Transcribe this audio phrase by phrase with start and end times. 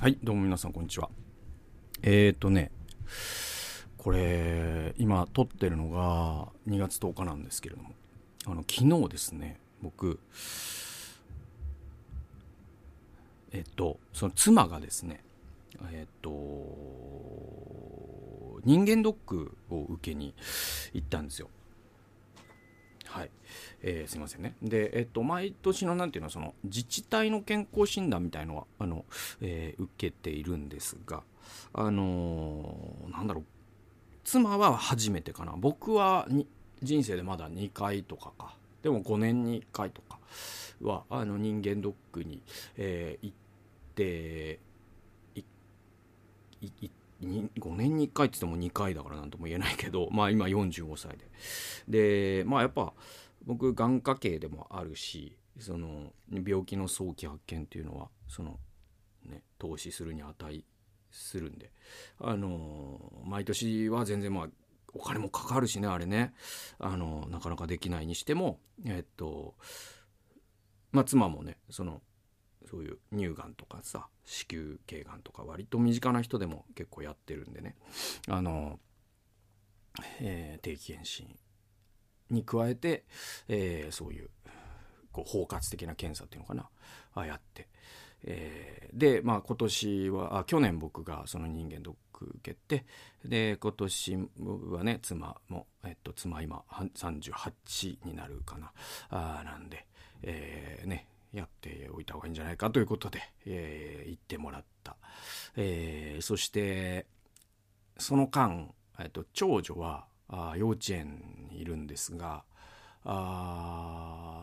[0.00, 1.10] はい、どうも皆さんこんにちは。
[2.00, 2.70] えーとね、
[3.98, 7.90] これ、今撮ってるのが2月10日なんですけれども、
[8.46, 10.18] あの、昨日ですね、僕、
[13.52, 15.22] えっと、その妻がですね、
[15.92, 16.30] えっと、
[18.64, 20.34] 人間ドックを受けに
[20.94, 21.50] 行ったんですよ。
[23.10, 23.30] はい、
[23.82, 24.54] えーすいませんね。
[24.62, 29.04] で、えっと、毎年のなんていうの、その自治体の健康診断みたいのは、あの、
[29.40, 31.22] えー受けているんですが、
[31.72, 33.44] あのーなんだろう、
[34.24, 35.54] 妻は初めてかな。
[35.56, 36.46] 僕はに
[36.82, 38.54] 人生でまだ2回とかか。
[38.82, 40.18] でも5年に1回とか
[40.82, 42.42] は、あの、人間ドックに、
[42.76, 43.36] えー行っ
[43.96, 44.60] て、
[45.34, 45.40] い
[46.62, 51.30] いいに5年に1回って言っても2回だからなんとも言えないけど、 まあ今45歳で。
[51.88, 52.94] で、まあやっぱ
[53.44, 58.58] 僕眼科系でもあるし、その病気の早期発見っていうのは、その
[59.24, 60.64] ね、投資するに値
[61.10, 61.72] するんで、
[62.18, 64.48] あの、毎年は全然まあ
[64.92, 66.34] お金もかかるしね、あれね、
[66.78, 69.54] あの、なかなかできないにしても、えっと、
[70.92, 72.02] まあ妻もね、その、
[72.68, 77.76] そういう乳がんとかさ子宮頸がんとか割と身近な人でも結構やってるんでね。
[78.28, 78.78] あの、
[80.20, 81.26] えー定期検診
[82.30, 83.04] に加えて、
[83.48, 84.30] えーそういう
[85.12, 86.68] こう包括的な検査っていうのかな。
[87.14, 87.68] あやって、
[88.24, 92.84] えーでまあ今年はあ去年僕がその人間ドック受けて
[93.24, 94.18] で今年
[94.70, 98.72] はね妻も、えっと、妻今38になるかな。
[99.08, 99.86] あなんで、
[100.22, 104.96] えーねやっておいた方がいいんじゃないかということで、えー言ってもらった、
[105.56, 107.06] えーそして
[107.98, 112.44] その間、えっと、長女はあ幼稚園にいるんですが
[113.04, 114.40] あ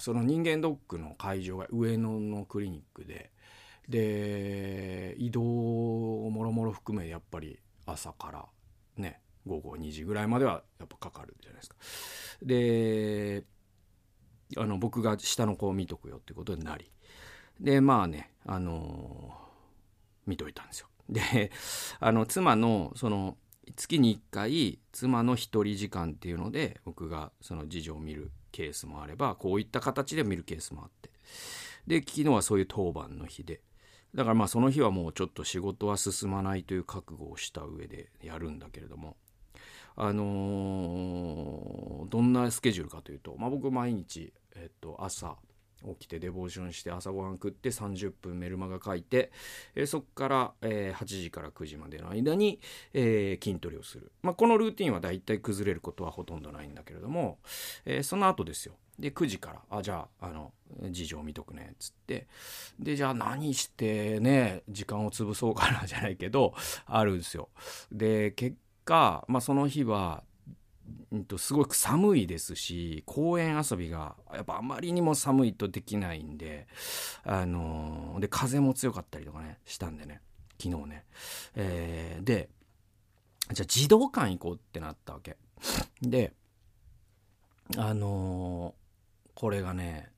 [0.00, 3.30] その人間ドックの会場が上野のクリニックで
[3.88, 5.42] で移動
[6.26, 8.46] をもろもろ含めやっぱり朝から
[8.96, 11.76] ね午後2時ぐらいまではやっぱかかるじゃないですか。
[12.42, 13.44] で
[14.56, 16.90] あの僕が下の子を見とくよってことになり。
[17.60, 19.34] でまあねあの
[20.26, 20.88] 見といたんですよ。
[21.08, 21.50] で
[22.00, 23.36] あの妻のその
[23.76, 31.10] 月に1回妻の一人時間っていうので僕がその次女を見るケースもあればこういった形で見るケースもあって。
[31.86, 33.60] で昨日はそういう当番の日で。
[34.14, 39.16] だからまあその日はもうちょっと仕事は進まないという覚悟をした上でやるんだけれども。
[40.00, 45.36] あのーどんなスケジュールかというと、まあ、僕毎日、えっと、朝
[46.00, 49.30] 起きてデボーションして朝ごはん食って30分メルマガ書いて、
[49.74, 52.60] えーそこから、えー8時から9時までの間に、
[52.94, 57.38] えー筋トレをする、まあ、このルーティンはだいたい崩れることはほとんどないんだけれども、
[57.84, 58.74] えーその後ですよ。
[58.98, 60.52] で9時から「あじゃああの
[60.90, 62.26] 事情見とくね」っつって。
[62.80, 66.54] でじゃあ何してね時間を潰そうかなじゃないけど
[66.86, 67.48] あるんですよ。
[67.92, 68.56] で結
[68.88, 70.24] 果、まあ、その日は
[71.12, 76.66] うんとすごく寒いですし公園遊びがやっぱあまりにも寒いとできないんで
[77.24, 80.22] あのーで風も強かったりとかねしたんでね
[80.60, 81.04] 昨日ね、
[81.54, 82.48] えーで
[83.52, 85.38] じゃあ児童館行こうってなったわけ。
[86.02, 86.32] で
[87.76, 88.88] あのー
[89.34, 90.10] これがね、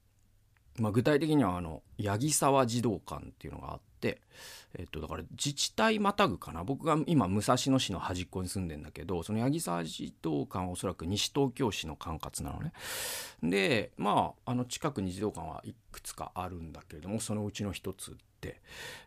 [0.79, 4.21] まあ、具体的にはあの八木沢児童館っていうのがあって
[4.79, 6.63] えっと、だから自治体またぐかな。
[6.63, 12.73] 僕が今武蔵野市の端っこに住んでんだけどその八木沢児童館はおそらく西東京市の管轄なのね。
[13.43, 18.61] でまああの近くに児童館はいくつかあるんだけれどもそのうちの一つって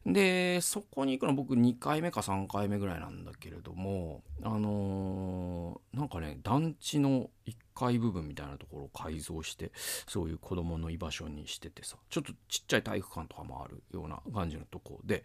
[0.06, 9.72] でそこに行くの僕2回目か3回目ぐらいなんだけれどもあのーなんかね団地の1階部分みたいなところを改造して
[10.08, 15.24] そういう子供の居場所にしててさちょっとちっちゃい体育館とかもあるような感じのとこで。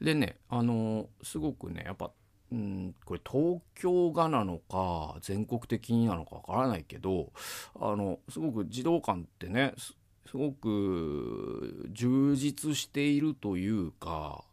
[0.00, 2.10] でねあのすごくねやっぱ
[2.52, 7.32] うんこれ東京がなのか全国的になのかわからないけど
[7.80, 14.44] あのすごく児童館ってねすごく充実しているというか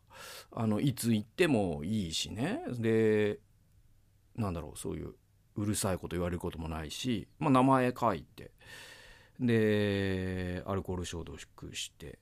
[0.52, 2.64] あのいつ行ってもいいしね。
[2.80, 3.40] で
[4.36, 5.14] なんだろうそういう
[5.56, 8.52] うるさいこと言われることもないし、まあ、名前書いて
[9.40, 11.40] でアルコール消毒
[11.76, 12.18] して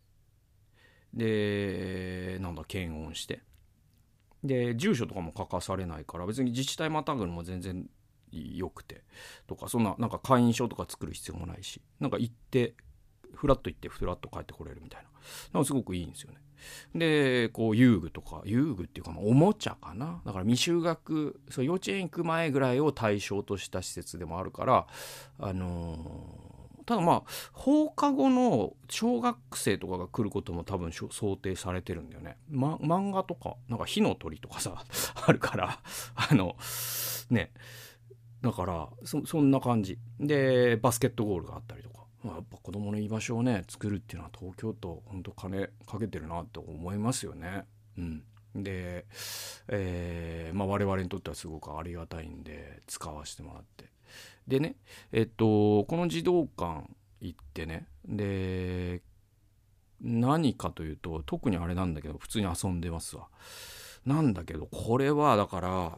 [1.13, 3.41] でなんだ検温して。
[4.43, 7.87] で住所とかも書かされないから別に自治体またぐのも全然
[8.31, 9.03] よくて。
[9.47, 11.81] とかそんななんか会員証とか作る必要もないし。
[11.99, 12.75] なんか行って
[13.33, 15.09] フラッと行ってフラッと帰ってこれるみたいな。
[15.53, 16.37] なんかすごくいいんですよね。
[16.95, 20.21] でこう遊具とか遊具っていうかまおもちゃかな。
[20.25, 24.87] だから未就学そう幼稚園行く前ぐらいを対象とした施設でもあるから
[25.39, 26.50] あのー
[26.85, 27.23] ただまあ
[27.53, 34.83] 放課後の小学生とかが来ることも多分想定されてるんだよね、ま、漫画とかなんか火の鳥とかさ
[35.25, 35.79] あるから
[36.15, 36.55] あの
[37.29, 37.51] ね
[38.41, 39.99] だからそそんな感じ。
[40.19, 47.65] でバスケットゴールがあったりとか、まあ、やっぱ子供の居場所をね作るっていうのは東京都本当金かけてるなと思いますよね。
[47.97, 48.23] うん。
[48.55, 49.05] で、
[49.69, 53.90] えーまあ、我々にとってはすごくありがたいんで使わせてもらって。
[54.47, 54.75] でね
[55.11, 56.83] えっとこの児童館
[57.21, 59.01] 行ってねで
[60.01, 63.27] 何かというと特にあれなんだけど普通に遊んでますわ
[64.05, 65.97] なんだけどこれはだから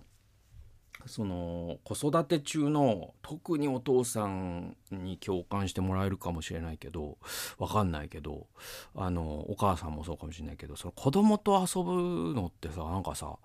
[1.06, 7.18] その子育て中の特にお父さんに共感してもらえるかもしれないけど
[7.58, 8.48] わかんないけど
[8.96, 13.36] あのお母さんもそうかもしれないけどその子供と遊ぶのってさなんかさ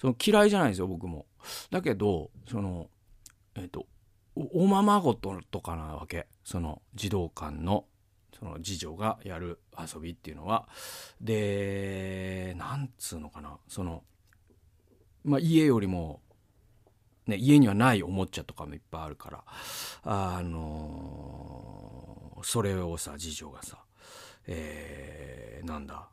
[0.00, 1.26] その嫌いじゃないですよ僕も。
[1.70, 2.88] だけどその
[3.54, 3.86] えっ、と
[4.36, 6.26] おままごととかなわけ。
[6.44, 7.86] その児童館の
[8.38, 10.68] その次女がやる遊びっていうのは。
[11.20, 13.58] でなんつうのかな。
[13.66, 14.04] その
[15.24, 16.20] まあ家よりも
[17.26, 19.44] ね、家にはないおもちゃとかもいっぱいあるから。
[20.04, 23.78] あのー、それをさ次女がさ、
[24.46, 26.08] えー、なんだ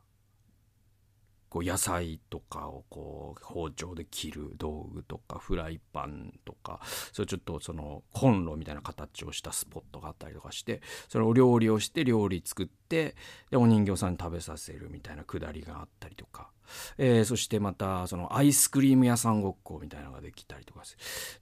[1.54, 6.80] こう野菜とかをこう包丁で切る道具とかフライパンとか
[7.12, 13.14] それちょっとそのコンロみたいな形をしたスポットがあったりとかしてそれを料理をして料理作って
[13.52, 16.50] でお人形さんに食べさせるみたいなくだりがあったりとか。
[16.98, 20.82] えー、そしてまたそのアイスクリーム屋さんごっこみたいなのができたりとか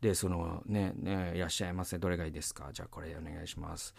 [0.00, 1.98] でそのねねいらっしゃいませ。
[1.98, 2.68] どれがいいですか？
[2.74, 3.94] じゃあこれお願いします。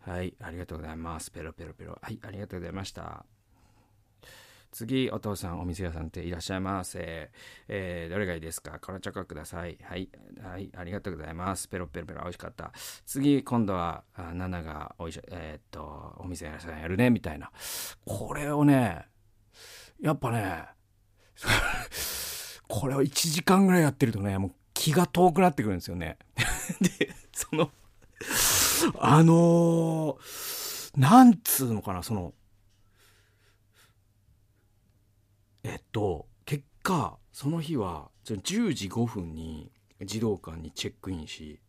[0.00, 1.30] はいありがとうございます。
[1.30, 1.96] ペロペロペロ。
[2.02, 3.24] はいありがとうございました。
[4.72, 7.30] 次、お父さん、お店屋さんっていらっしゃいませ。
[7.68, 8.78] えー、どれがいいですか？
[8.80, 9.76] このチョコください。
[9.82, 10.08] はい。
[10.42, 10.70] はい。
[10.74, 11.68] ありがとうございます。
[11.68, 12.72] ペロペロペロ、美味しかった。
[13.04, 17.52] 次、今度は、あナナがおいし、えー、っと、お店屋さんやるね、みたいな。
[18.06, 19.06] これをね、
[20.00, 20.64] やっぱね、
[22.66, 26.16] これを1時間ぐらいやってるとね、もう気が遠くなってくるんですよね。
[26.80, 27.70] で、その、
[28.98, 32.32] あのー、なんつうのかな、その、
[35.64, 39.70] えっと結果その日は10時5分に
[40.04, 41.60] 児童館にチェックインし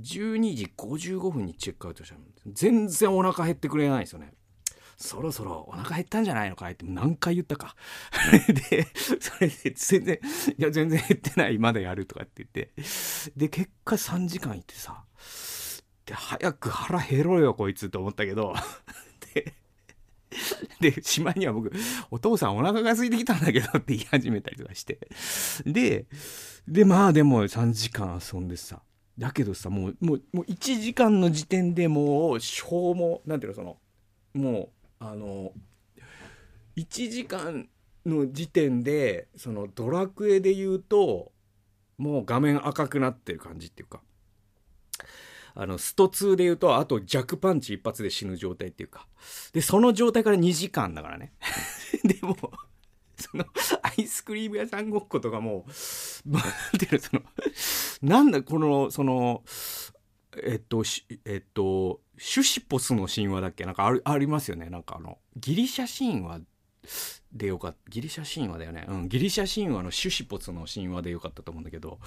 [0.00, 2.20] 12時55分にチェックアウトしたの。
[2.46, 4.32] 全然お腹減ってくれないですよね。
[4.96, 7.74] そろそろお腹減ったんじゃないのかいって何回言ったか。
[8.70, 8.86] で
[9.20, 10.20] それで全然
[10.58, 12.72] いや全然減ってないまだやるとかって言って。
[13.36, 15.04] で結果3時間いってさ
[16.06, 18.54] で早く腹減ろうよこいつと思ったけど。
[19.34, 19.54] で
[20.80, 21.72] で、しまいには僕、
[22.10, 24.98] お父さんお腹が空いてきたんだけどって言い始めたりとかして。
[25.64, 26.06] で、
[26.66, 28.82] で、まあでも3時間遊んでさ。
[29.18, 33.78] だけどさ、もう、もう、もう1時間の時点でもう消耗、なんていうの、その、
[34.34, 34.68] もう、
[34.98, 35.52] あの、
[36.76, 37.68] 1時間
[38.06, 41.32] の時点で、そのドラクエで言うと、
[41.98, 44.00] もう画面赤くなってる感じっていうか。
[45.54, 49.06] あの、スト2で言うと、あと弱パンチ一発で死ぬ状態っていうか。
[49.52, 51.32] で、その状態から2時間だからね。
[52.04, 52.36] でも、
[53.16, 53.44] その、
[53.82, 55.66] アイスクリーム屋さんごっことかも、
[56.24, 56.42] なん
[56.78, 57.22] ていうの、その、
[58.02, 59.42] なんだ、この、その、
[60.42, 60.82] えっと、
[61.26, 63.64] えっと、シュシポスの神話だっけ？
[63.66, 64.70] なんかあありますよね。
[64.70, 66.40] なんかあの、ギリシャ神話
[67.32, 67.78] でよかった。
[67.88, 68.84] ギリシャ神話だよね。
[68.88, 69.08] うん。
[69.08, 71.98] ギリシャ神話のシュシポツの神話でよかったと思うんだけど、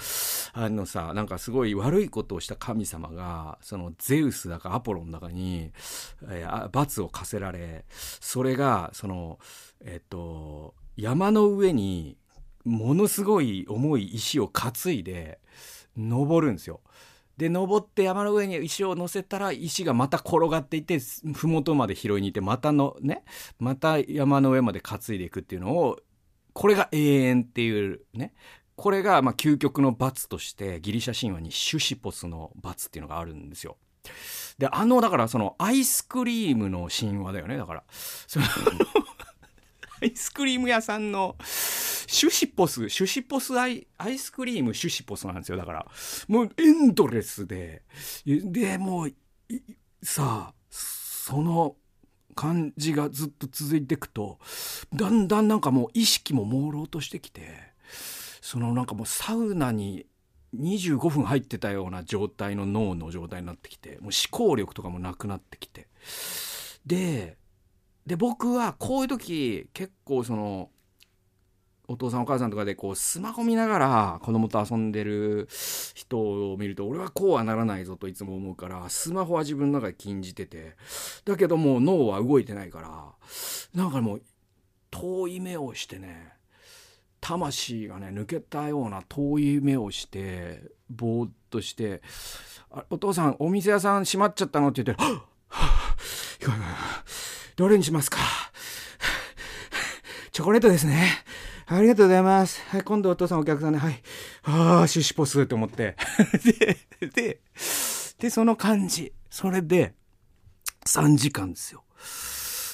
[0.54, 5.72] あのさ、なんかすごい悪いことをした神様が、そのゼウスだかアポロンだかに、
[6.30, 9.40] えー、罰を課せられ、それが、その、
[9.84, 12.18] えっと、山の上に、
[12.64, 15.40] ものすごい重い石を担いで、
[15.98, 16.82] 登るんですよ。
[17.38, 21.00] で登って山の上に石を乗せたら石がまた転がっていって
[21.34, 23.24] 麓まで拾いに行ってまたのね
[23.60, 26.00] また山の上まで担いでいくっていうのを
[26.54, 28.34] これが永遠っていうね
[28.76, 33.78] これがまあ究極の罰としてギリシャ神話にシュシポスの罰っていうのがあるんですよ。
[34.58, 38.46] であのだからそのアイスクリームの神話だよねだからその
[40.02, 41.36] アイスクリーム屋さんの
[42.08, 45.58] シュシポス、シュシポスアイアイスクリームシュシポスなんですよ。
[45.58, 45.86] だから、
[46.28, 47.84] もうエンドレスで、
[48.26, 49.14] で、もう、
[50.04, 51.76] さあ、その
[52.36, 54.40] 感じがずっと続いていくと、
[54.94, 57.74] だんだんなんかもう意識も朦朧としてきて、
[58.42, 60.06] そのなんかもうサウナに
[60.56, 65.88] 25分入ってたような状態の脳の状態になってきて、もう思考力とかもなくなってきて。
[66.86, 67.38] で、
[68.06, 70.70] で、僕はこういう時結構その、
[71.88, 75.48] お父さんお母さんとかでこうスマホ見ながら子供と遊んでる
[75.94, 76.20] 人
[76.52, 80.76] を見ると俺はこうはならないぞといつも思うからスマホは自分の中で禁じてて
[81.26, 84.22] だけどもう脳は動いてないからなんかもう
[84.92, 86.34] 遠い目をしてね
[87.22, 92.02] 魂がね抜けたような遠い目をしてぼーっとして
[92.90, 95.96] 「お父さんお店屋さん閉まっちゃったの?」って言って「はあ
[97.56, 98.20] どれにしますか
[100.32, 101.24] チョコレートですね。
[101.68, 102.62] ありがとうございます。
[102.70, 103.80] はい、今度お父さんお客さんで。
[103.80, 104.02] はい。
[104.44, 105.96] ああ、シュシュポスって思って。
[107.02, 107.42] で、で、
[108.20, 109.14] で、その感じ。
[109.32, 109.96] それで、
[110.86, 111.84] 3時間ですよ。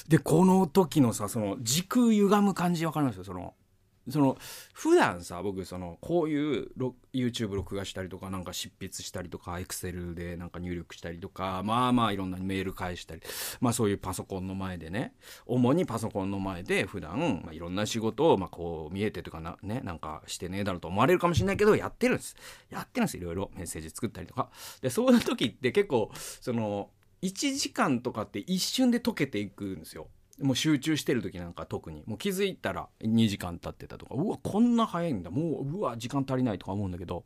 [0.08, 3.16] で、この時のさ、その、時空歪む感じわかります？
[3.16, 3.24] よ。
[3.24, 3.54] その、
[4.08, 4.36] その
[4.72, 6.68] 普段さ僕そのこういう
[7.12, 13.22] YouTube 録画したりとかなんか執筆したりとか Excel でなんか入力したりとかまあまあいろんなメール返したり
[13.60, 15.14] まあそういうパソコンの前でね
[15.46, 22.36] 主にパソコンの前で普段まあいろんな仕事をまあこう見えてとかなねなんかしてねえだろうと思われるかもしれないけどやってるんです。
[22.70, 23.50] やってるんですいろいろ。
[23.54, 24.50] メッセージ作ったりとか。
[24.80, 26.90] でそういう時って結構その
[27.22, 30.08] 1時間とかって一瞬で解けていくんですよ。
[30.40, 32.02] もう集中してる時なんか特に。
[32.06, 34.14] もう気づいたら2時間経ってたとか。
[34.14, 35.30] うわこんな早いんだ。
[35.30, 37.24] もううわ時間足りないとか思うんだけど。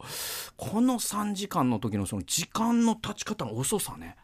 [0.57, 4.17] この3時間の時のその時間の経ち方の遅さね。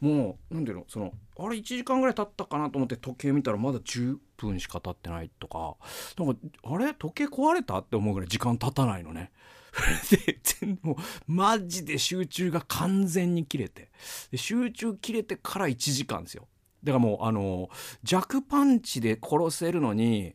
[0.00, 5.76] もう何ていうのそのあれ1時間ぐらい経ったかなと思って時計見たらまだ10分しか経ってないとか。
[6.18, 6.94] なんかあれ？
[6.94, 7.78] 時計壊れた？
[7.78, 9.32] って思うぐらい時間経たないのね。
[10.60, 13.90] でもうマジで集中が完全に切れて。
[14.34, 16.46] 集中切れてから1時間ですよ。
[16.88, 17.68] だからもうあの
[18.02, 20.34] 弱パンチで殺せるのに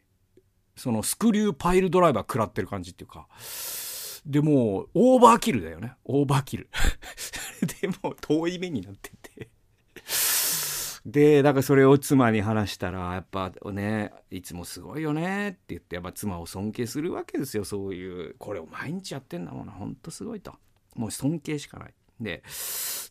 [0.76, 3.28] そのスクリューパイルドライバー食らってる感じっていうか。
[4.26, 5.96] でもうオーバーキルだよね。
[6.06, 6.70] オーバーキル。
[7.82, 9.50] でも遠い目になってて。
[11.06, 17.66] でだからそれを妻に話したらやっぱねいつもすごいよねって言ってやっぱ妻を尊敬するわけですよ。
[17.66, 19.74] そういうこれを毎日やってんだもんな。
[19.74, 20.54] ほんとすごいと。
[20.96, 21.94] もう尊敬しかない。
[22.24, 22.44] で、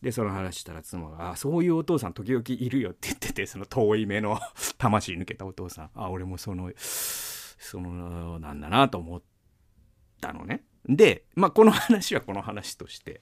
[0.01, 4.39] で、その話したら妻が、あ、そういうお父さん時々いるよって言ってて、その遠い目の
[4.77, 5.89] 魂抜けたお父さん。
[5.95, 9.21] あ、俺もその、その、なんだなと思っ
[10.19, 10.63] たのね。
[10.85, 13.21] で、まあ、この話は この話として、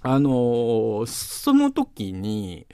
[0.00, 2.66] あのー、その時に、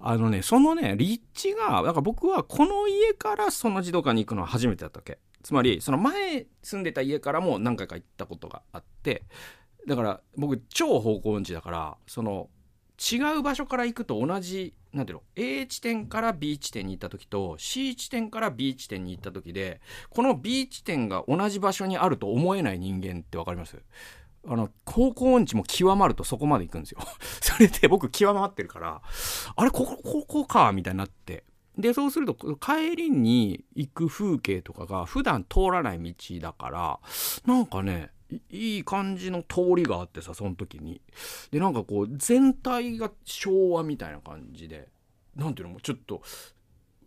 [0.00, 5.18] あのね、そのね、立地が、だか僕はこの家からその児童館に行くのは初めてだったわけ。
[5.42, 9.24] つまり、その前住んでた家からも何回か行ったことがあって、
[9.86, 12.48] だから僕超方向音痴だからその
[13.12, 23.78] 違う場所から行くと同じなんていうの A 地点から B 地点に行った時と C 地点から B 地点に行った時でこの B 地点が同じ場所にあると思えない人間って分かります？
[24.46, 26.98] あの、方向音痴も極まるとそこまで行くんですよ。
[27.40, 29.00] それで僕極まってるから、
[29.54, 31.44] あれ、ここ、ここか、みたいになって。
[31.78, 37.00] で、そうすると、帰りに行く風景とかが普段通らない道だから、
[37.46, 38.10] なんかね、
[38.50, 41.00] いい感じの通りがあってさその時に
[41.50, 44.88] でなんかこう全体が昭和みたいな感じで
[45.36, 46.22] 何ていうのもちょっと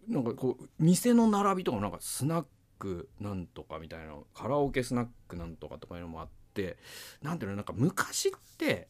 [0.08, 2.46] なんかこう店の並びとかもなんかスナッ
[2.78, 6.78] クなんとかみたいなカラオケスナックなんとかとかいうのもあって
[7.22, 8.88] 何ていうのなんか昔って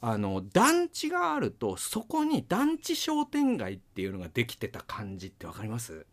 [0.00, 6.06] あの団地があるとそこに団地商店街っていうのができてた感じって分かります？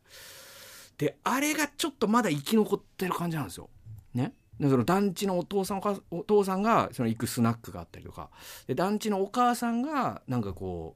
[0.98, 3.70] であれがちょっとまだ生き残ってる感じなんですよ。
[4.14, 4.34] ね？
[4.60, 8.30] でその団地のお父さんお父さんがその行くスナックがあったりとか。
[8.68, 10.96] で団地のお母さんがなんかこ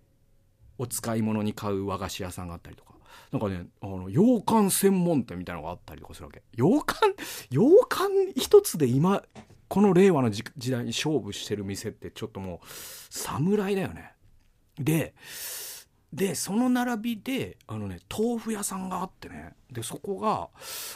[0.80, 2.91] うお使い物に買う和菓子屋さんがあったりとか。
[3.32, 6.44] なんかねあの洋館専門店みたいなのがあったりとかするわけ。
[6.56, 7.15] 洋館
[7.50, 9.24] 洋館一つで今
[9.68, 12.65] この令和の時代に勝負してる店ってちょっともう
[13.10, 14.13] 侍だよね。
[14.77, 15.13] で
[16.12, 19.53] でその並びであのね豆腐屋さんがあってね。
[19.72, 20.50] でそこが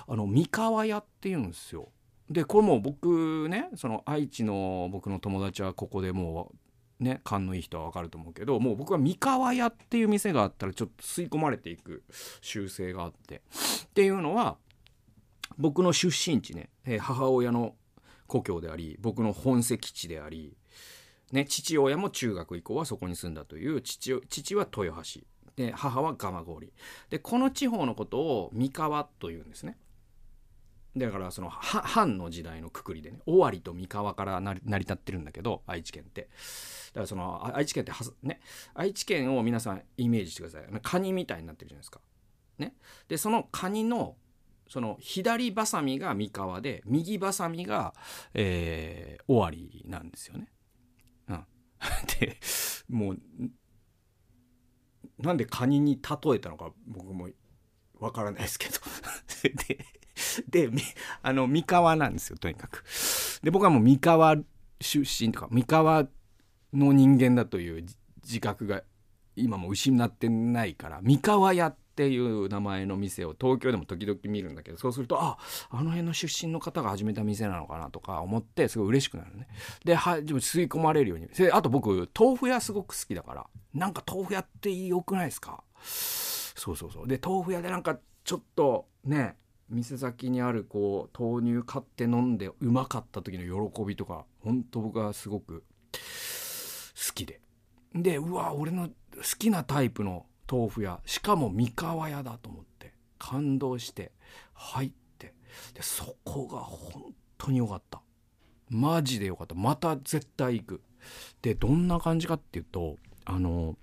[0.07, 1.89] あの三河屋っていうんですよ。
[2.29, 6.51] でこれも僕ねその愛知の僕の友達はここでも
[6.99, 12.03] うね勘のいい人は分かると思うけどもう僕は三河屋っていう店があったらちょっと吸い込まれていく
[12.41, 13.41] 習性があって。
[13.85, 14.57] っていうのは
[15.57, 16.69] 僕の出身地ね。
[16.99, 17.75] 母親の
[18.27, 20.57] 故郷であり僕の本籍地であり、
[21.31, 25.21] ね、父親も中学以降はそこに住んだという父父は豊橋。
[25.55, 26.71] で母は蒲郡。
[27.09, 29.77] でこの地方のことを三河というんですね。
[30.97, 36.21] だからその藩の時代のくくりでね尾張と三河から成り立ってるんだけど愛知県って。
[36.21, 38.39] だからその愛知県ってはね。
[38.73, 40.63] 愛知県を皆さんイメージしてください。
[40.81, 41.99] カニみたいになってるじゃないですか。
[42.57, 42.75] ね。
[43.09, 44.15] でそのカニの
[44.69, 47.93] その左バサミが三河で右バサミが、
[48.33, 50.47] えー、尾張なんですよね。
[51.27, 51.45] うん、
[52.19, 52.37] で
[52.89, 53.19] もう
[55.19, 57.29] なんでカニに例えたのか僕も
[57.99, 58.79] わからないですけど。
[59.67, 59.85] で
[60.47, 60.69] で、
[61.21, 62.83] あの、三河なんですよ、とにかく。
[63.43, 64.37] で、僕はもう三河
[64.81, 66.07] 出身とか、三河
[66.73, 67.85] の人間だという
[68.23, 68.83] 自覚が
[69.35, 75.37] 今も失ってないから、三河屋っていう名前の店を東京でも時々見るんだけど、そうすると、あ、
[75.69, 79.47] あの辺の出身の方が始めた店なのかなとか思って、すごい嬉しくなるね。
[79.83, 81.27] で、は、でも吸い込まれるように。
[81.27, 85.63] で、あと僕、豆腐屋すごく好きだから、なんか豆腐屋って良くないですか？
[85.83, 87.07] そうそうそう。
[87.07, 89.37] で、豆腐屋でなんかちょっとね、
[89.69, 97.41] 店先にあるこう豆乳買って飲んでうまかった時の喜びとか本当僕はすごく好きで。
[97.93, 98.93] でうわ俺の好
[99.39, 104.11] きなタイプの豆腐屋しかも三河屋だと思って感動して
[104.53, 105.33] 入って
[105.73, 108.01] でそこが本当に良かった。
[108.69, 109.55] マジで良かった。
[109.55, 110.81] また絶対行く。
[111.41, 113.77] でどんな感じかっていうとあの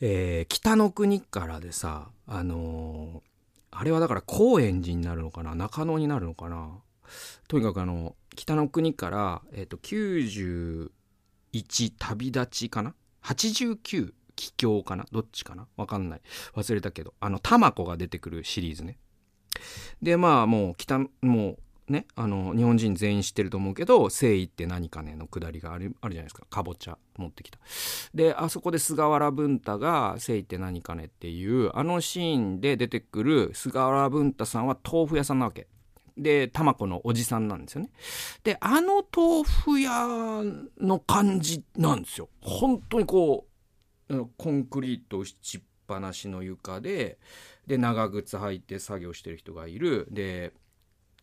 [0.00, 3.35] えー、北の国からでさあのー
[3.78, 5.54] あれはだから高円寺になるのかな？
[5.54, 6.80] 中野になるのかな？
[7.46, 10.90] とにかくあの、北の国から、えっ、ー、と、91
[11.98, 15.04] 旅立ちかな ?89 帰郷かな？
[15.12, 15.68] どっちかな？
[15.76, 16.20] わかんない。
[16.54, 17.12] 忘れたけど。
[17.20, 18.98] あの、タマコが出てくるシリーズね。
[20.00, 26.44] で、まあもう北、もうね、あの、日本人全員知ってると思うけど、誠意って何かねのくだりがある、あるじゃないですか。
[26.50, 27.58] かぼちゃ持ってきた。
[28.12, 35.68] で、あそこで菅原文太が誠意って何かねっていう、あのシーンで出てくる菅原文太さんは豆腐屋さんなわけ。
[36.16, 37.90] で、玉子のおじさんなんですよね。
[38.42, 40.42] で、あの豆腐屋
[40.80, 42.28] の感じなんですよ。
[42.40, 43.46] 本当にこ
[44.08, 47.18] う、コンクリート打ちっぱなしの床で、
[47.66, 50.06] で、長靴履いて作業してる人がいる。
[50.10, 50.52] で、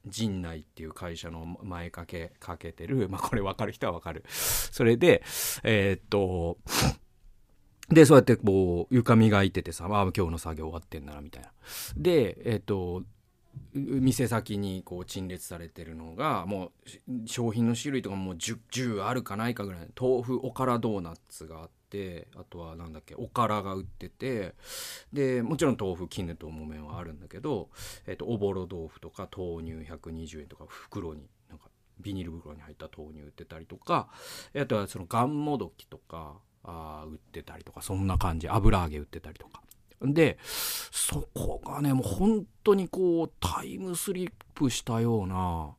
[0.06, 4.24] 陣内っていう会社の前掛けかけてる、 まあこれ分かる人は分かる。
[4.28, 5.24] それで、
[5.64, 6.58] えー、っと、
[7.90, 11.52] で、そうやってこう、床磨いててさ、まあ今日の作業終わってんならみたいな。
[11.96, 13.04] で、えー、っと、
[13.74, 21.83] 店先にこう陳列されてるのがもう商品の種類とかもう 10, 10あるかないかぐらい豆腐おからドーナツがあって
[22.36, 24.56] あとはなんだっけおからが売ってて
[25.12, 27.70] でもちろん豆腐絹と木綿はあるんだけど、
[28.08, 34.10] えっと、おぼろ豆腐とか豆乳120円とか袋になんかビニール袋に入った豆乳売ってたりとか
[34.56, 39.62] あとはそのがんもどきとかあ売ってたりとかそんな感じ油揚げ売ってたりとか
[40.02, 45.76] でそこがねもう本当にこうタイムスリップしたような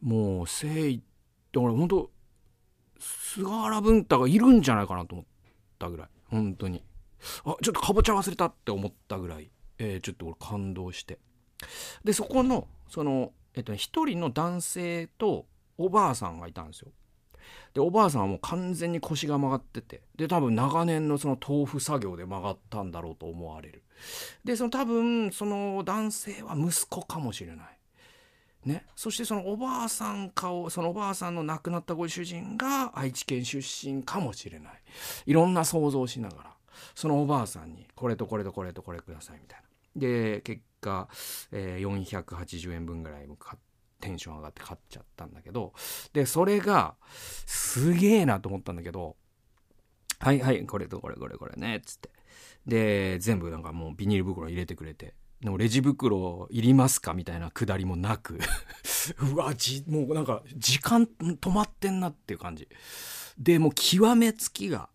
[0.00, 1.02] もう誠意
[1.52, 2.10] だから本当
[2.98, 5.26] 菅原文太がいるんじゃないかなと思っ。
[5.76, 6.08] ったぐらい。
[6.28, 6.82] 本当に。
[7.44, 11.18] あちょっとかぼちゃ忘れたって思ったぐらい、えー、ちょっと俺感動して。
[12.04, 15.46] でそこのそのえっと一人の男性と
[15.78, 16.88] おばあさんがいたんですよ。
[17.74, 20.02] でおばあさんはもう完全に腰が曲がってて。
[20.16, 23.82] で多分長年のその豆腐作業で曲がったんだろうと思われる。
[24.44, 27.75] でその多分その男性は息子かもしれない。
[28.66, 34.72] ね、そしてそのおばあさん顔そのおばあさんの亡くなったご主人が愛知県出身かもしれない。
[35.26, 36.50] いろんな想像をしながら
[36.94, 39.66] そのおばあさんにこれとこれとこれとこれくださいみたいな。
[39.94, 41.08] で結果、
[41.52, 43.28] えー、480円分ぐらい
[44.00, 45.72] テンション上がって買っちゃったんだけど
[46.12, 46.96] でそれが
[47.46, 49.16] すげえなと思ったんだけど
[50.18, 52.10] はいはいこれとこれこれこれねっつって。
[52.66, 55.14] で全部なんかもうビニール袋入れてくれて。
[55.40, 58.38] でもレジ袋いりますかみたいなくだりもなく。
[59.32, 62.68] うわじもうなんか時間止まってんなっていう感じ。
[63.38, 64.88] でもう極めつきが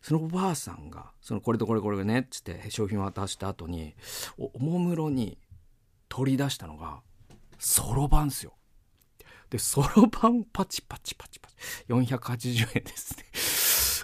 [0.00, 3.94] そのおばあさんがそのこれとこれこれがねっつって商品を渡した後に
[4.38, 5.38] おもむろに
[6.08, 7.02] 取り出したのが
[7.58, 8.54] そろばんっすよ。
[9.50, 11.56] でそろばんパチパチパチパチ。
[11.88, 13.24] 480円ですね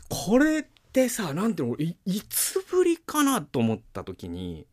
[0.08, 4.66] これってさなんていうのいいつぶりかなと思った時に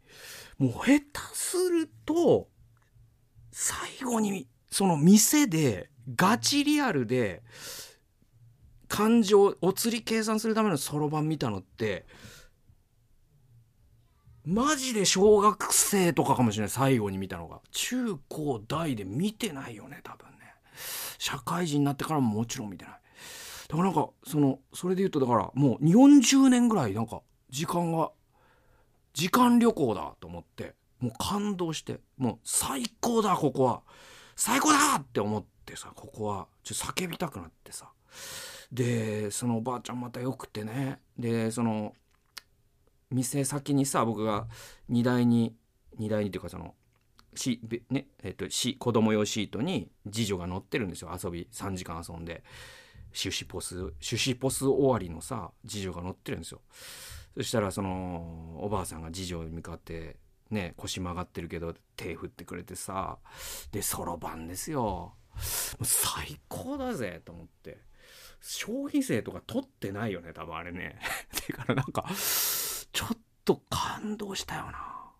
[0.57, 2.49] もう下手すると、
[3.51, 7.43] 最後に、その店で、ガチリアルで、
[8.87, 12.05] 感情、お釣り計算するためのそろばん見たのって、
[14.45, 17.61] マジで小学生とかかもしれない、最後に見たのが。
[17.71, 20.53] 中高大で見てないよね、多分ね。
[21.17, 22.93] 社会人になってからももちろん見てない。
[23.69, 28.11] だからなんか、その、それで言うと、だからもう40年ぐらいなんか、時間が
[29.13, 33.81] 時間旅行だと思ってもう感動してもう最高だここは。
[34.35, 36.47] 最高だって思ってさここは。
[36.63, 37.89] ちょっと叫びたくなってさ。
[38.71, 40.99] でそのおばあちゃんまたよくてね。
[41.17, 41.93] でその
[43.11, 44.47] 店先にさ僕が
[44.89, 45.55] 荷台に
[45.99, 46.73] 荷台にっていうかその
[47.35, 51.17] しねえっとし子供用シートに次女が乗ってるんですよ。
[51.21, 52.43] 遊び3時間遊んで。
[53.15, 56.61] シュシポスシュシポス終わりのさ次女が乗ってるんですよ。
[57.35, 60.17] そしたらそのおばあさんが次女に向かって
[60.51, 63.17] ね腰曲がってるけど手振ってくれてさ
[63.71, 65.13] でそろばんですよ。
[65.81, 67.79] 最高だぜと思って。
[68.45, 70.99] 消費税とか取ってないよね多分あれね。
[71.49, 72.05] だからなんか
[72.91, 75.11] ちょっと感動したよな。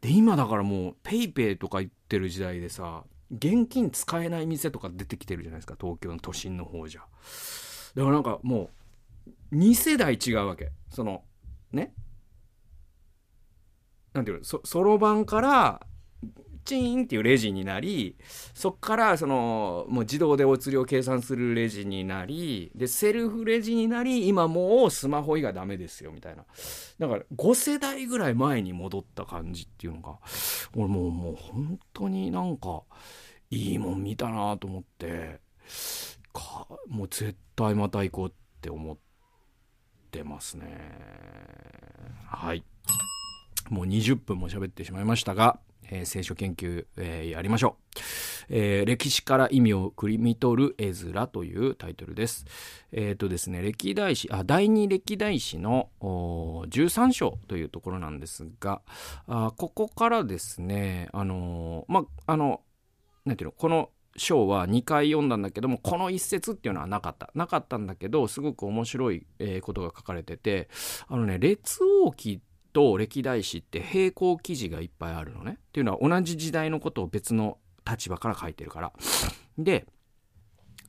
[0.00, 7.00] で今だからもう PayPay とか言ってる時代でさ現金使えない店とか出てきてるじゃないですか東京の都心の方じゃ。
[7.94, 8.70] だからなんかも
[9.50, 10.70] う2世代違うわけ。
[10.90, 11.24] その
[11.72, 11.94] ね。
[14.12, 15.86] なんていうのそろばんから
[16.64, 18.16] チーンっていうレジになり
[18.54, 26.44] そっからそのもう自動でお釣りを計算するレジになりでセルフレジになり今もうスマホ以外ダメですよみたいな。
[26.98, 30.18] だから5世代ぐらい前に戻った感じっていうのが
[30.76, 32.82] 俺もうもう本当になんか
[33.50, 35.40] いいもん見たなと思って
[36.32, 39.11] かもう絶対また行こうって思って。
[40.24, 40.66] ますね。
[42.26, 42.64] はい。
[43.68, 45.58] もう20分も喋ってしまいましたが
[45.92, 48.00] えー、聖書研究、えー、やりましょう、
[48.48, 52.46] えー、歴史から意味をくりみ取る絵面というタイトルです。
[52.92, 58.80] えっ、ー、とですね、歴代史、あ、第二歴代史の13章というところなんですが、
[59.26, 62.62] あここからですね、あのま、あの、
[63.26, 70.68] なんていうの、この章は2回読んだんだけどもこの一節っていうのはなかったなかったんだけどすごく面白い、え、ことが書かれてて
[71.08, 72.40] あのね列王記
[72.72, 75.58] と歴代史って並行記事がいっぱいあるのね。
[75.58, 78.92] っていうのは同じ時代のことを別の立場から書いてるから。
[79.58, 79.86] で、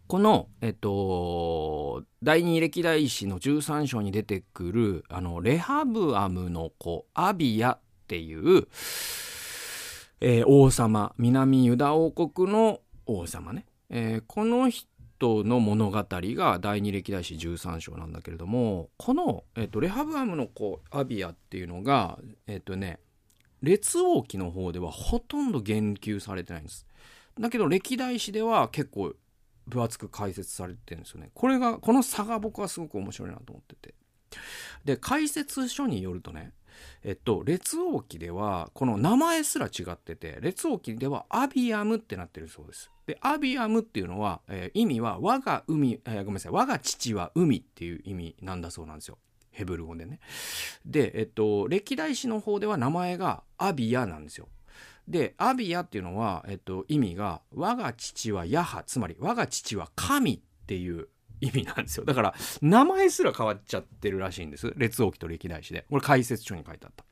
[0.08, 8.68] この、えっと、第二歴代史の13章に出てくる、あの、レハブアムの子、アビヤっていう、
[10.22, 13.66] えー、王様、南ユダ王国の王様ね。
[13.90, 23.00] えー、この人の物語が第二歴代史13章なんだけれどもこの、えっと、レハブアムの子アビアっていうのがえっとね
[23.62, 26.86] 列王記の方ではほとんど言及されてないんです。
[27.40, 29.14] だけど歴代史では結構
[29.68, 31.32] 分厚く解説されてるんですよね。
[31.34, 33.96] これがこの差が僕はすごく面白いなと思ってて。
[34.84, 36.52] で解説書によるとね
[37.04, 42.92] えっと、列王記では、この名前すら違ってて、列王記ではアビアムってなってるそうです。
[43.06, 49.18] で、アビアムっていうのは、えー、意味は、我が海、えー、ごめんなさい、我が父は海っていう意味なんだそうなんですよ。
[49.52, 50.20] ヘブル語でね。
[50.86, 54.48] で、えっと、歴代史の方では名前がアビアなんですよ。
[55.08, 61.10] で、アビアっていうのは、えっと、意味が、我が父はヤハ、つまり、我が父は神っていう
[61.44, 62.06] 意味なんですよ。
[62.06, 64.74] だから、名前すら変わっちゃってるらしいんです。
[64.76, 65.86] 列王記と歴代史で。
[65.90, 67.06] これ解説書に書いてあった。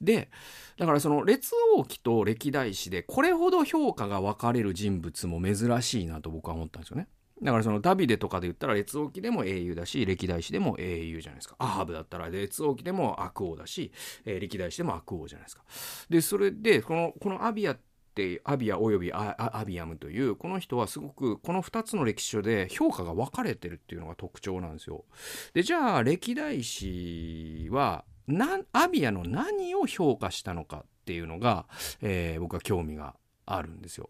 [0.00, 0.30] で、
[0.78, 7.08] だからその列王記と歴代史でこれほど評価が分かれる人物も珍しいなと僕は思ったんですよね。
[7.42, 13.92] だからそのダビデとかで言ったら列王記でも英雄だし歴代史でも英雄じゃないですかアハブだったら列王記でも悪王だし、
[14.24, 15.64] え、歴代史でも悪王じゃないですか
[16.08, 17.82] でそれでこのこのアビアって
[18.44, 25.04] アビアおよびアビアムというこの人はすごくこの2つの歴史書で評価が分かれてるっていうのが特徴なんですよ
[25.52, 31.66] でじゃあ歴代史はなアビアの何を評価したのかっていうのが、
[32.00, 33.14] えー、僕は興味が
[33.46, 34.08] あるんですよ。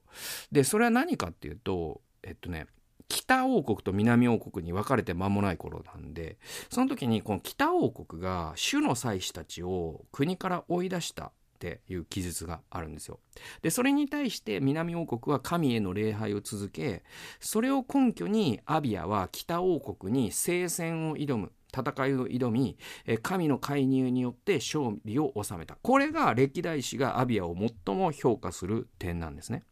[0.52, 2.66] でそれは何かっていうとえっとね
[3.08, 6.38] 北王国と南王国に分かれて間もない頃なんで
[6.70, 11.32] その時にこの北王国が主の祭司たちを国から追い出した
[11.64, 13.18] っていう記述があるんですよ。
[13.62, 17.02] でそれに対して南王国は神への礼拝を続け
[17.40, 22.76] それを根拠にアビアは北王国に聖戦を挑む戦いを挑み
[23.22, 29.64] 神の介入によって勝利を収めたこれが歴代史がアビアを最も評価する点なんですね。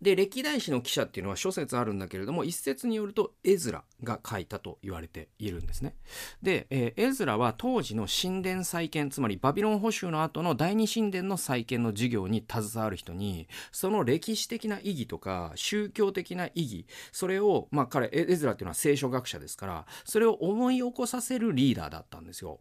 [0.00, 5.94] で歴代史の記者っていうのは諸説あるんだけれども一説によるとエズラが書いたと言われているんですね。
[6.42, 22.60] で、えー、エズラは当時の神殿再建つまりバビロン捕囚の後の第二神殿の再建の事業に携わる人にその歴史的な意義とか宗教的な意義それをまあ彼エズラっていうのは聖書学者ですからそれを思い起こさせるリーダーだったんですよ。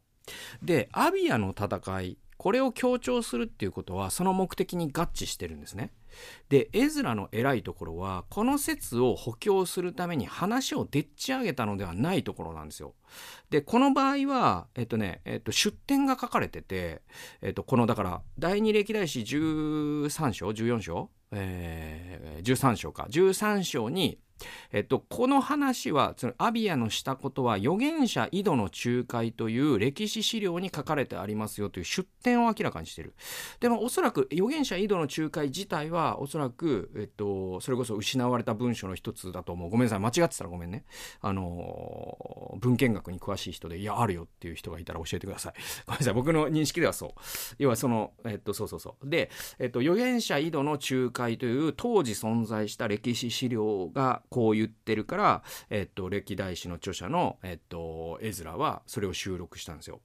[0.62, 5.94] でアビアの戦いこれを強調するっていうことはその目的に合致してるんですね。
[6.50, 12.96] でエズラの偉いところはこの説を補強するために話をでっち上げたのではないところなんですよ。
[13.52, 17.04] でこの場合は、えっとねえっと、出典が書かれてて、
[17.44, 24.18] えっと、このだから第二歴代史13章14章、えー、13章か13章に
[24.72, 33.14] えっと、この話はそのアビアのしたことは預言者井戸の仲介という歴史資料に書かれてありますよという出典を明らかにしてる。
[33.60, 39.70] でもおそらく預言者井戸の仲介自体はおそらく、えっと、それこそ失われた文書の一つだと思う。
[39.70, 40.86] ごめんなさい間違ってたらごめんね。
[41.22, 45.54] あの文献学に詳しい人でいやあるよっていう人がいたら教えてください。
[45.86, 47.12] ごめんなさい僕の認識ではそう。
[47.60, 49.10] 要はそのえっとそうそうそう。
[49.10, 60.00] で、えっと、預言者井戸の仲介という当時存在した歴史資料がこう言ってるから、えっと、歴代史の著者の、えっと、エズラはそれを収録したんですよ。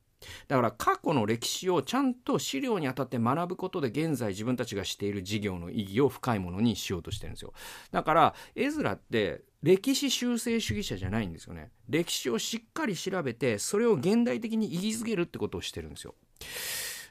[0.48, 7.52] だから過去の歴史をちゃんと資料にあたって学ぶことで現在自分たちがしている事業の意義を深いものにしようとしてるんですよ。
[7.92, 11.70] だからエズラって歴史修正主義者じゃないんですよね。
[11.88, 16.16] 歴史をしっかり調べてそれを現代的に意義づけるってことをしてるんですよ。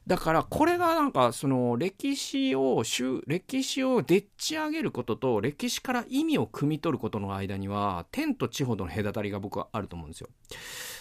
[0.07, 2.83] だからこれがなんかその歴史を
[3.25, 10.29] 歴史をでっち上げることと歴史から意味を汲み取ることの間には天と地ほどの隔たりが僕はあると思うんですよ。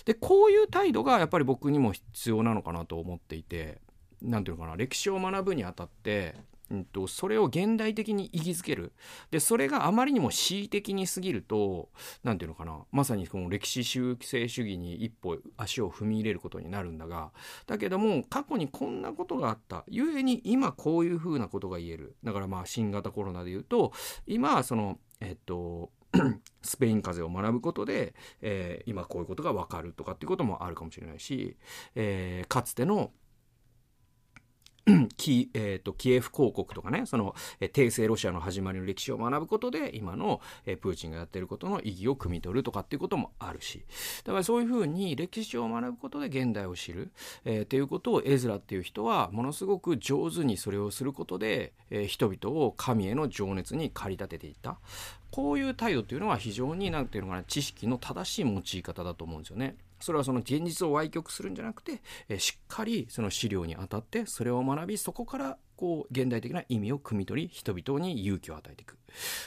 [0.07, 3.79] でこういう態度がやっぱり僕にも必要なのかなと思っていて
[4.23, 6.35] 何て言うのかな歴史を学ぶにあたって
[6.73, 8.93] んと、それを現代的に意義づける。
[9.31, 11.91] でそれがあまりにも恣意的に過ぎると
[12.23, 12.79] 何ていうのかな。
[12.93, 17.33] まさにこの歴史修正主義に一歩足を踏み入れることになるんだが。
[17.67, 19.85] だけども過去にこんなことがあった。
[19.89, 22.17] ゆえに今こういうふうなことが言える。
[22.25, 23.93] だからまあ新型コロナで言うと
[24.27, 25.91] 今そのえっと
[26.63, 31.57] スペイン風邪を学ぶことで、えー、今こういうことが分かるとかっていうこともあるかもしれないし、
[31.95, 33.11] えー、かつての
[35.17, 43.85] キ,、えーと、キエフ公国とかねその、えー、帝政ロシアの始まりの歴史を学ぶことで今の、えー、プーチンがやってることの意義を汲み取るとかっていうこともあるし
[44.25, 47.11] だからそういうふうに歴史を学ぶことで現代を知る、
[47.45, 54.79] えー、っていうことをエズラっていう人はものすごく上手にそれをすることで、えー、人々を神への情熱に駆り立てていった
[55.31, 59.77] こういう態度っていうのは非常に何ていうのかな知識の正しい用い方だと思うんですよね。
[60.05, 68.99] それはその現実を歪曲するんじゃなくて、えしっかりその資料にあたってそれを学びそこからこう現代的な意味を汲み取り人々に勇気を与えていく、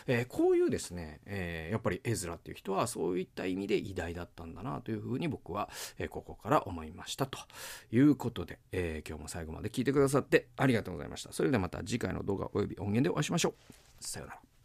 [0.08, 7.38] えー、こういうですね、えー、やっぱりエズラっていう人はそういった意味で偉大だったんだなというふうに僕は、えー、ここから思いましたと
[7.92, 11.32] いうことで、え今日も最後まで聞いてくださってありがとうございました。
[11.32, 14.04] それではまた次回の動画および音源でお会いしましょう。
[14.04, 14.57] さようなら。